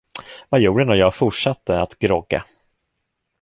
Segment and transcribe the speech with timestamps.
[0.49, 2.45] Majoren och jag fortsatte att grogga.